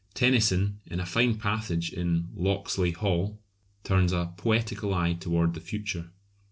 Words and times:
Tennyson, 0.15 0.79
in 0.87 0.99
a 0.99 1.05
fine 1.05 1.37
passage 1.37 1.93
in 1.93 2.29
"Locksley 2.33 2.89
Hall," 2.89 3.39
turns 3.83 4.11
a 4.11 4.33
poetical 4.35 4.95
eye 4.95 5.13
towards 5.13 5.53
the 5.53 5.61
future. 5.61 6.09